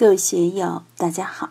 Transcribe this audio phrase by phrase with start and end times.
[0.00, 1.50] 各位学友，大家好！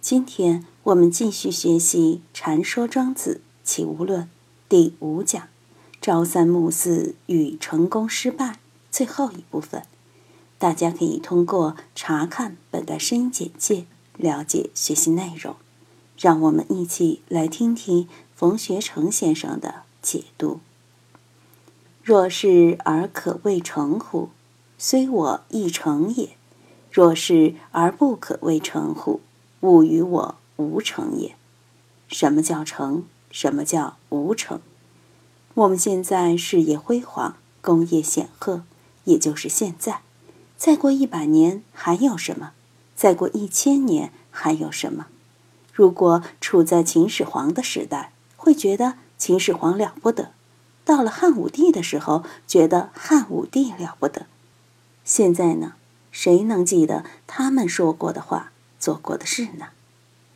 [0.00, 4.22] 今天我们继续学习《禅说庄子齐物论》
[4.68, 5.48] 第五讲
[6.00, 8.60] “朝三暮四与成功失败”
[8.92, 9.82] 最后一部分。
[10.56, 13.86] 大家可以通过查看本段声音简介
[14.16, 15.56] 了解学习内容。
[16.16, 20.60] 让我们一起来听听冯学成先生的解读
[22.04, 24.28] ：“若是而可谓成乎？
[24.78, 26.30] 虽我亦成也。”
[26.90, 29.20] 若是而不可谓成乎？
[29.60, 31.36] 物与我无成也。
[32.08, 33.04] 什么叫成？
[33.30, 34.60] 什么叫无成？
[35.54, 38.62] 我们现在事业辉煌，功业显赫，
[39.04, 40.00] 也就是现在。
[40.56, 42.52] 再过一百年还有什么？
[42.96, 45.06] 再过一千年还有什么？
[45.72, 50.32] 如果处在秦始皇的时代，会觉得秦始皇了不得；
[50.84, 54.26] 到了汉武帝的时候，觉得汉武帝了不得。
[55.04, 55.74] 现在呢？
[56.12, 59.68] 谁能记得他们说过的话、做过的事呢？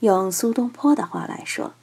[0.00, 1.74] 用苏东坡的话来说：“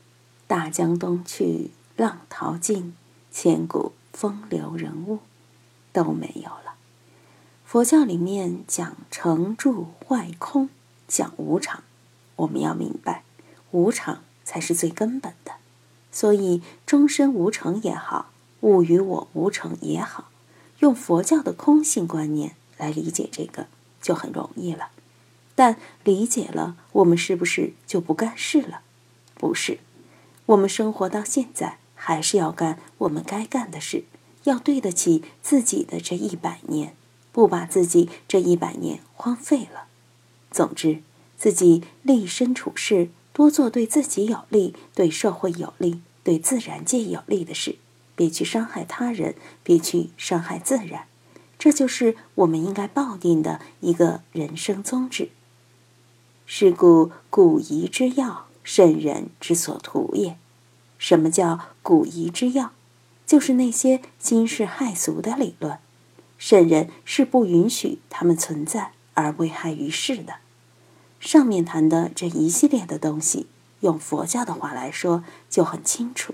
[0.47, 2.95] 大江东去，浪淘尽，
[3.31, 5.19] 千古风流人物
[5.92, 6.75] 都没有了。”
[7.66, 10.69] 佛教里面讲成住坏空，
[11.08, 11.84] 讲无常。
[12.36, 13.23] 我们要明白，
[13.72, 15.53] 无常才是最根本的。
[16.12, 20.30] 所以，终身无成也好，物与我无成也好，
[20.80, 23.67] 用佛教的空性观念来理解这个。
[24.02, 24.89] 就很容易了，
[25.53, 28.81] 但理解了，我们是不是就不干事了？
[29.35, 29.80] 不是，
[30.47, 34.05] 我们生活到现在还是要干我们该干的事，
[34.45, 36.95] 要对得起自己的这一百年，
[37.31, 39.85] 不把自己这一百年荒废了。
[40.49, 41.02] 总之，
[41.38, 47.77] 自己立身处世，多做对自己有利、对社会有利、对自然界有利的事，
[48.16, 51.05] 别去伤害他人，别去伤害自然。
[51.62, 55.30] 这就是我们应该抱定的一个人生宗旨。
[56.48, 60.40] 是故古仪之要，圣人之所图也。
[60.98, 62.72] 什么叫古仪之要？
[63.28, 65.78] 就是那些惊世骇俗的理论，
[66.40, 70.38] 圣人是不允许他们存在而危害于世的。
[71.19, 73.46] 上面谈的这一系列的东西，
[73.81, 76.34] 用佛教的话来说就很清楚。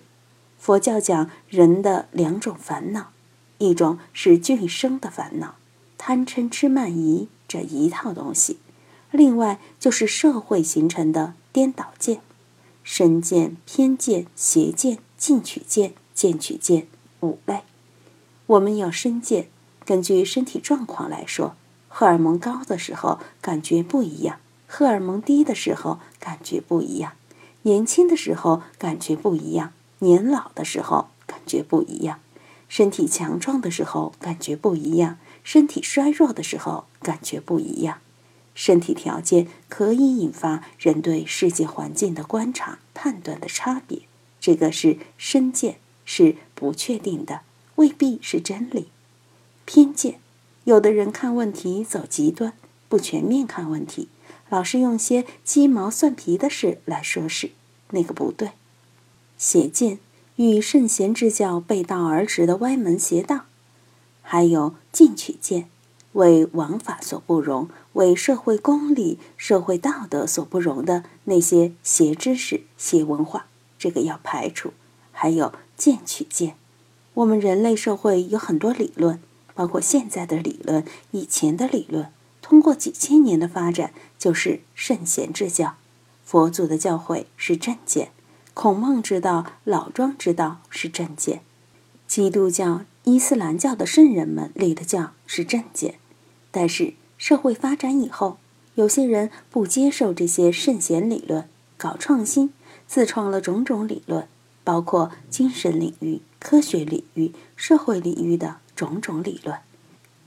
[0.58, 3.12] 佛教讲人的两种烦恼。
[3.60, 5.56] 一种是俊生的烦恼，
[5.98, 8.58] 贪嗔痴慢疑这一套东西；
[9.12, 12.22] 另外就是社会形成的颠倒见、
[12.84, 16.88] 身见、偏见、邪见、进取见、见取见
[17.22, 17.62] 五类。
[18.46, 19.50] 我们有身见，
[19.84, 21.56] 根据身体状况来说，
[21.88, 27.14] 荷尔蒙高的时候感觉不一样，荷尔蒙低的时候感觉不一样，
[27.64, 32.20] 年轻的时候感觉不一样，年老的时候感觉不一样。
[32.68, 38.00] 身体强壮的时候感觉不一样，身体衰弱的时候感觉不一样。
[38.54, 44.02] 身体条件可以引发人对世界环境的观察判断的差别，
[44.40, 47.42] 这个是身见，是不确定的，
[47.76, 48.88] 未必是真理。
[49.66, 50.20] 偏见，
[50.64, 52.54] 有的人看问题走极端，
[52.90, 54.10] 不全面看问题，
[54.50, 57.52] 老是用些鸡毛蒜皮的事来说事，
[57.92, 58.52] 那个不对。
[59.38, 60.00] 邪见。
[60.38, 63.42] 与圣贤之教背道而驰的歪门邪道，
[64.22, 65.68] 还有进取见，
[66.14, 73.48] 为王法所不容，为社会公理、社会道德所不容的那些邪知识、邪文化，
[73.80, 74.74] 这个要排除。
[75.12, 76.56] 还有见取见，
[77.16, 79.20] 我们人类社会有很多理论，
[79.56, 82.12] 包括现在的理论、以前的理论，
[82.44, 85.78] 通过几千年的发展，就是圣贤之教，
[86.24, 88.12] 佛祖的教诲是正见。
[88.60, 91.44] 孔孟之道、老庄之道是正见，
[92.08, 96.00] 基督教、伊斯兰教的圣人们立的教是正见。
[96.50, 98.40] 但是社会发展以后，
[98.74, 101.48] 有些人不接受这些圣贤理论，
[101.78, 102.52] 搞创新，
[102.88, 104.28] 自创了种种理论，
[104.64, 109.60] 包括精神领域、科学领域、社会领域的种种理论。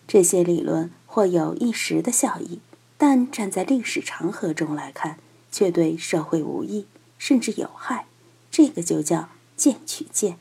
[0.06, 2.60] 这些理论或有一时的效益，
[2.97, 5.18] 但站在历史长河中来看，
[5.50, 6.86] 却对社会无益，
[7.18, 8.06] 甚至有害。
[8.50, 10.36] 这个就叫见取见。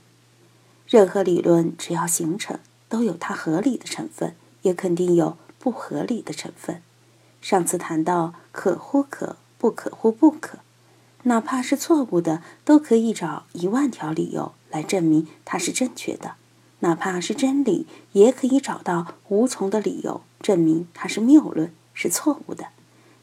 [0.88, 6.82] 任何理论只要形成，都有它合理的成分，也肯定有不合理的成分。
[7.42, 10.60] 上次谈到可乎可，不可乎不可，
[11.24, 16.32] 哪怕是错误的，都可以找一万条理由来证明它是正确的；
[16.80, 22.70] 哪怕是真理，也可以找到无从的理由证明它是谬论，是错误的。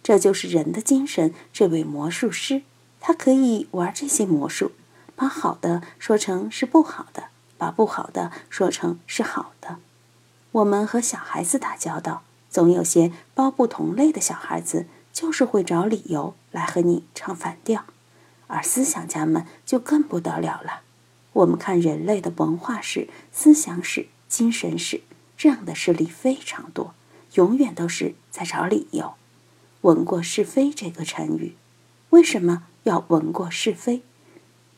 [0.03, 2.63] 这就是人的精神，这位魔术师。
[3.07, 4.73] 他可以玩这些魔术，
[5.15, 9.77] 把好的说成是不好的，把不好的说成是好的。
[10.51, 17.85] 我们和小孩子打交道，总有些包不同类的小孩子就是会找理由来和你唱反调，
[18.49, 20.81] 而思想家们就更不得了了。
[21.35, 25.03] 我们看人类的文化史、思想史、精神史，
[25.37, 26.93] 这样的事例非常多，
[27.35, 29.15] 永远都是在找理由。
[29.83, 31.55] 闻过是非这个成语，
[32.11, 34.03] 为什么要闻过是非？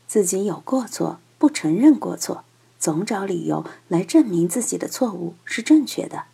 [0.07, 2.43] 自己有过错，不承认过错，
[2.79, 6.25] 总找理由来证明自己的错误是正确的。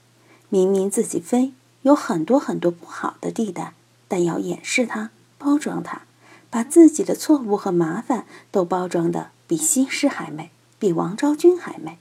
[0.48, 3.74] 明明自己非有很多很多不好的地带，
[4.06, 6.02] 但要掩饰它、包装它，
[6.48, 9.32] 把自己的错误和麻烦都包装的。
[9.48, 11.98] 比西施还美，比王昭君还美，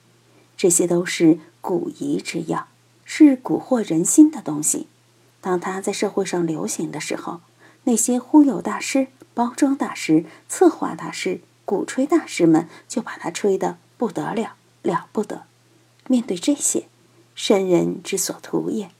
[0.56, 2.68] 这些都是古仪之药，
[3.04, 4.88] 是蛊惑人心的东西。
[5.42, 7.42] 当它在社会上流行的时候，
[7.86, 15.44] 那些忽悠大师、包装大师、策划大师、鼓吹大师们就把他吹得不得了，了不得。
[16.08, 16.88] 面对这些，
[17.36, 18.92] 圣人之所图也，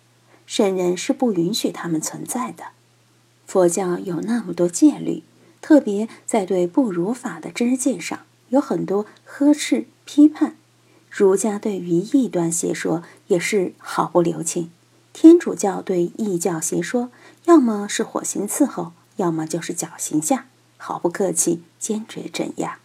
[0.46, 2.68] 圣人是不允许他们存在的。
[3.46, 5.24] 佛教有那么多戒律，
[5.62, 8.22] 特别在对不如法的知见上。
[8.50, 10.56] 有很多呵斥批判，
[11.10, 14.70] 儒家对于异端邪说也是毫不留情；
[15.12, 17.10] 天主教对异教邪说，
[17.46, 22.80] 要么是火刑伺候，要么就是绞刑下，毫不客气，坚决镇压。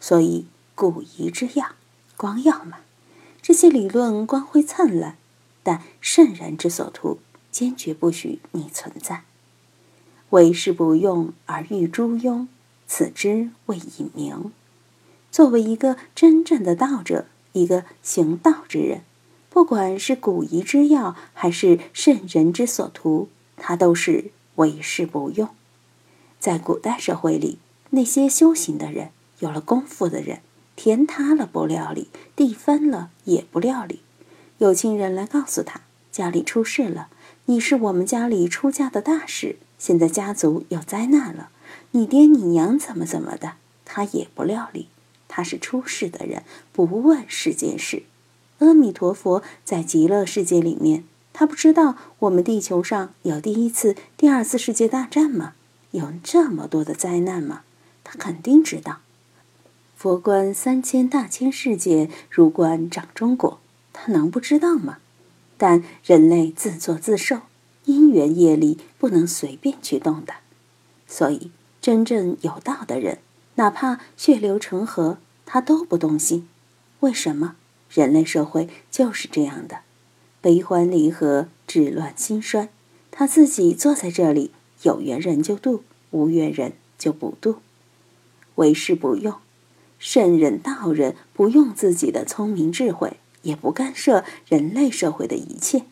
[0.00, 1.70] 所以古仪之要，
[2.16, 2.78] 光耀嘛，
[3.42, 5.16] 这些理论光辉灿烂，
[5.62, 7.18] 但圣人之所图，
[7.50, 9.24] 坚决不许你存在。
[10.30, 12.46] 为师不用而欲诸庸，
[12.86, 14.52] 此之谓以明。
[15.32, 19.02] 作为一个真正的道者，一个行道之人，
[19.48, 25.48] 不管是古仪之要，还是圣人之所图，他都是为师不用。
[26.40, 27.58] 在古代社会里，
[27.90, 29.10] 那些修行的人，
[29.40, 30.40] 有了功夫的人，
[30.74, 34.00] 天塌了不料理，地翻了也不料理。
[34.56, 37.08] 有亲人来告诉他，家里出事了，
[37.44, 41.50] 你是我们家里出家的大事，现在家族有灾难了，
[41.90, 43.52] 你爹你娘怎么怎么的，
[43.84, 44.88] 他也不料理。
[45.28, 48.04] 他是出世的人，不问世间事。
[48.60, 51.04] 阿弥陀佛在极乐世界里面，
[51.34, 55.52] 他不知道我们地球上有第一次、第二次世界大战吗？
[55.92, 57.62] 有这么多的灾难吗？
[58.04, 58.98] 他肯定知道。
[59.96, 63.60] 佛观三千大千世界，如观掌中果，
[63.92, 64.98] 他能不知道吗？
[65.58, 67.40] 但人类自作自受，
[67.84, 70.34] 因缘业力不能随便去动的。
[71.06, 71.50] 所以，
[71.82, 73.18] 真正有道的人。
[73.56, 76.48] 哪怕血流成河，他都不动心。
[77.00, 77.56] 为什么？
[77.90, 79.80] 人类社会就是这样的，
[80.40, 82.70] 悲欢离合，治乱兴衰。
[83.10, 84.52] 他自己坐在这里，
[84.82, 87.56] 有缘人就渡，无缘人就不渡。
[88.56, 89.34] 为师不用，
[89.98, 95.84] 圣人道人不用自己的聪明智慧，也不干涉人类社会的一切。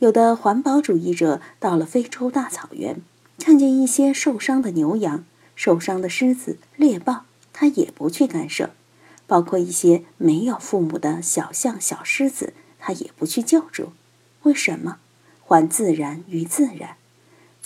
[0.00, 3.00] 有的环保主义者到了非洲大草原，
[3.38, 5.24] 看见一些受伤的牛羊。
[5.56, 8.70] 受伤的狮子、猎豹，他也不去干涉；
[9.28, 13.92] 包括一些没有父母的小象、小狮子，他也不去救助。
[14.42, 14.98] 为什么？
[15.44, 16.96] 还自然于自然。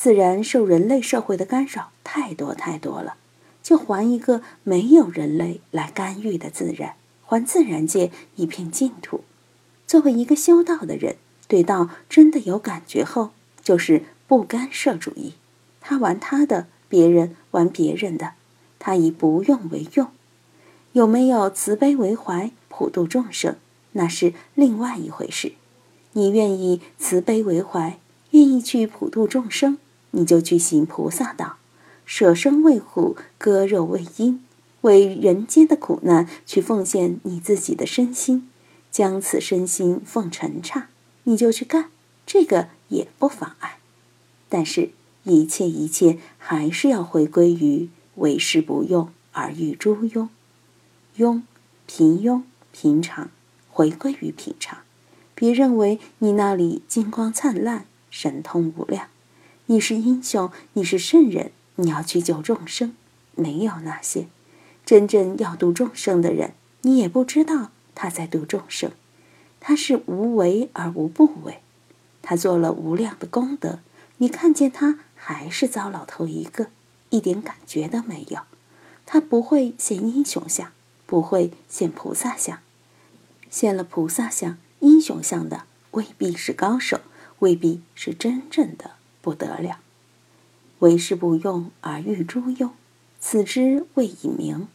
[0.00, 3.16] 自然受人类社会的干扰太多太多了，
[3.64, 9.24] 就还一个没有人类来干预的自然，还自然界一片净土。
[9.88, 11.16] 作为一个修道的人，
[11.48, 13.30] 对道真的有感觉后，
[13.60, 15.32] 就是不干涉主义。
[15.80, 16.68] 他玩他的。
[16.90, 18.32] 别人玩别人的，
[18.78, 20.08] 他以不用为用，
[20.92, 23.56] 有没有慈悲为怀，普度众生，
[23.92, 25.52] 那是另外一回事。
[26.12, 27.98] 你愿意慈悲为怀，
[28.30, 29.76] 愿意去普度众生，
[30.18, 31.56] 你就去行菩萨道，
[32.04, 34.44] 舍生为虎，割肉为鹰，
[34.82, 38.48] 为人间的苦难去奉献你自己的身心，
[38.90, 40.88] 将此身心奉尘刹，
[41.24, 41.90] 你就去干，
[42.26, 43.78] 这个也不妨碍。
[44.48, 44.90] 但是。
[45.24, 50.28] 一切一切还是要回归于为师不用而欲诸庸，
[51.18, 51.42] 庸
[51.86, 53.28] 平庸平常，
[53.70, 54.78] 回归于平常。
[55.34, 59.08] 别认为你那里金光灿烂，神通无量，
[59.70, 62.94] 你是英雄，你是圣人，你要去救众生。
[63.34, 64.26] 没有那些
[64.86, 68.90] 真正要度众生的人，你也不知道他在度众生。
[69.60, 71.60] 他是无为而无不为，
[72.22, 73.80] 他做了无量的功德，
[74.16, 75.00] 你看见他。
[75.14, 76.68] 还是糟老头一个，
[77.10, 78.42] 一点感觉都没有。
[79.04, 80.72] 他不会现英雄相，
[81.04, 82.60] 不会现菩萨相。
[83.50, 87.00] 现了菩萨相、英雄相的，未必是高手，
[87.40, 88.92] 未必是真正的
[89.28, 89.80] 不得了。
[90.78, 92.70] 为师不用而欲诸用，
[93.20, 94.68] 此之谓以明。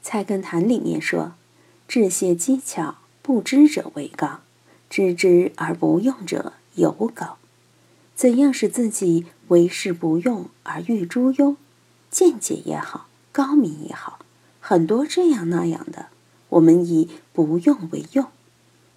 [0.00, 1.34] 菜根谭里面说
[1.86, 4.40] ：“智械机巧，不知者为高；
[4.88, 7.36] 知之而不用者尤高。”
[8.16, 11.58] 怎样使自己为世不用而欲诸用？
[12.10, 14.20] 见解也好，高明也好，
[14.58, 16.06] 很多这样那样的，
[16.48, 18.26] 我们以不用为用。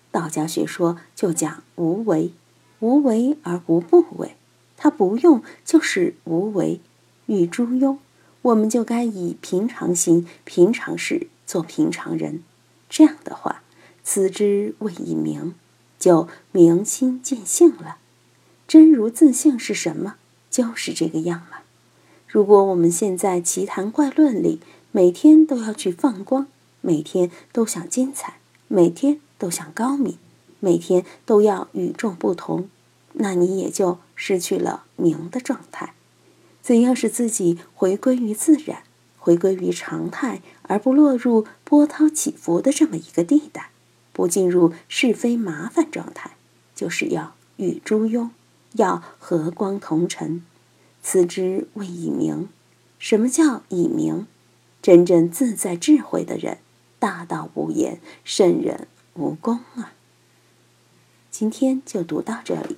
[0.10, 2.32] 道家学说就讲无为，
[2.80, 4.38] 无为而无不为，
[4.82, 6.80] 他不用就是无为。
[7.26, 7.98] 欲诸庸，
[8.42, 12.42] 我们就该以平常心、平常事做平常人。
[12.90, 13.62] 这样的话，
[14.04, 15.54] 此之谓以明，
[16.00, 17.98] 就明心见性了。
[18.68, 20.16] 真如自性是什么？
[20.50, 21.60] 就是这个样嘛。
[22.28, 24.60] 如果我们现在奇谈怪论里，
[24.92, 26.48] 每天都要去放光，
[26.82, 30.18] 每天都想精彩，每天都想高明，
[30.60, 32.70] 每天都要与众不同，
[33.20, 35.94] 那你也就失去了明的状态。
[36.62, 38.84] 怎样使自己回归于自然，
[39.18, 43.70] 回归于常态，而不落入波涛起伏的这么一个地带，
[44.12, 46.32] 不进入是非麻烦状态，
[46.76, 48.30] 就是要与诸庸。
[48.74, 50.46] 要和光同尘，
[51.02, 52.50] 此之谓以明。
[53.00, 54.28] 什么叫以明？
[54.80, 56.60] 真正自在智慧的人，
[57.00, 59.94] 大道无言，圣人无功啊！
[61.32, 62.78] 今天就读到这里，